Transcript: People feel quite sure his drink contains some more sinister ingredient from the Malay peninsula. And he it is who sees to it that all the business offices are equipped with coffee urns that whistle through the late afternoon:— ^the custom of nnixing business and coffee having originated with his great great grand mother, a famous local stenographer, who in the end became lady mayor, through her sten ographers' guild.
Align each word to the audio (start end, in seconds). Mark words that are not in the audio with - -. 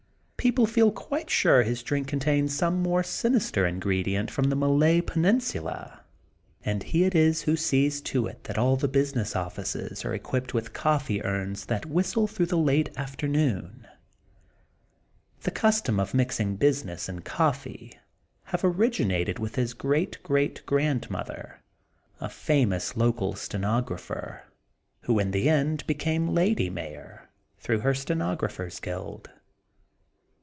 People 0.51 0.65
feel 0.65 0.91
quite 0.91 1.29
sure 1.29 1.61
his 1.61 1.83
drink 1.83 2.07
contains 2.07 2.55
some 2.57 2.81
more 2.81 3.03
sinister 3.03 3.67
ingredient 3.67 4.31
from 4.31 4.45
the 4.45 4.55
Malay 4.55 4.99
peninsula. 4.99 6.01
And 6.65 6.81
he 6.81 7.03
it 7.03 7.13
is 7.13 7.43
who 7.43 7.55
sees 7.55 8.01
to 8.09 8.25
it 8.25 8.45
that 8.45 8.57
all 8.57 8.75
the 8.75 8.87
business 8.87 9.35
offices 9.35 10.03
are 10.03 10.15
equipped 10.15 10.51
with 10.51 10.73
coffee 10.73 11.23
urns 11.23 11.67
that 11.67 11.85
whistle 11.85 12.25
through 12.25 12.47
the 12.47 12.57
late 12.57 12.89
afternoon:— 12.97 13.87
^the 15.43 15.53
custom 15.53 15.99
of 15.99 16.11
nnixing 16.13 16.57
business 16.57 17.07
and 17.07 17.23
coffee 17.23 17.93
having 18.45 18.67
originated 18.71 19.37
with 19.37 19.57
his 19.57 19.75
great 19.75 20.23
great 20.23 20.65
grand 20.65 21.07
mother, 21.11 21.59
a 22.19 22.29
famous 22.29 22.97
local 22.97 23.35
stenographer, 23.35 24.45
who 25.01 25.19
in 25.19 25.29
the 25.29 25.47
end 25.47 25.85
became 25.85 26.29
lady 26.29 26.67
mayor, 26.71 27.29
through 27.59 27.81
her 27.81 27.93
sten 27.93 28.21
ographers' 28.23 28.79
guild. 28.81 29.29